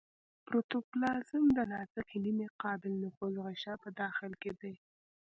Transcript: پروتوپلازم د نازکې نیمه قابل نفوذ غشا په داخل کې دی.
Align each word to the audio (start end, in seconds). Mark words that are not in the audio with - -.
پروتوپلازم 0.45 1.43
د 1.57 1.59
نازکې 1.71 2.17
نیمه 2.25 2.47
قابل 2.63 2.93
نفوذ 3.03 3.35
غشا 3.45 3.73
په 3.83 3.89
داخل 4.01 4.31
کې 4.41 4.51
دی. 4.59 4.73